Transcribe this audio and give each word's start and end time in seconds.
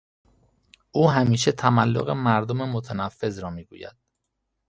او 0.91 1.11
همیشه 1.11 1.51
تملق 1.51 2.09
مردم 2.09 2.57
متنفذ 2.57 3.39
را 3.39 3.49
میگوید. 3.49 3.95